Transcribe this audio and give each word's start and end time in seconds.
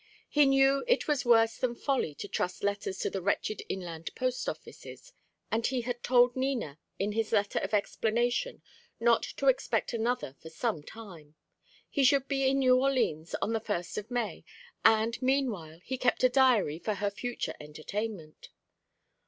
He 0.31 0.47
knew 0.47 0.83
it 0.87 1.07
was 1.07 1.25
worse 1.25 1.57
than 1.57 1.75
folly 1.75 2.15
to 2.15 2.27
trust 2.27 2.63
letters 2.63 2.97
to 3.01 3.11
the 3.11 3.21
wretched 3.21 3.61
inland 3.69 4.09
post 4.15 4.49
offices, 4.49 5.13
and 5.51 5.63
he 5.67 5.81
had 5.81 6.01
told 6.01 6.35
Nina 6.35 6.79
in 6.97 7.11
his 7.11 7.31
letter 7.31 7.59
of 7.59 7.71
explanation 7.71 8.63
not 8.99 9.21
to 9.21 9.45
expect 9.45 9.93
another 9.93 10.35
for 10.41 10.49
some 10.49 10.81
time. 10.81 11.35
He 11.87 12.03
should 12.03 12.27
be 12.27 12.49
in 12.49 12.57
New 12.57 12.79
Orleans 12.81 13.35
on 13.43 13.53
the 13.53 13.59
first 13.59 13.95
of 13.95 14.09
May, 14.09 14.43
and, 14.83 15.21
meanwhile, 15.21 15.79
he 15.83 15.99
kept 15.99 16.23
a 16.23 16.29
diary 16.29 16.79
for 16.79 16.95
her 16.95 17.11
future 17.11 17.53
entertainment. 17.59 18.49